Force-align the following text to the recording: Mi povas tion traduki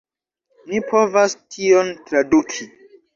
Mi 0.69 0.79
povas 0.91 1.35
tion 1.57 1.91
traduki 2.09 2.67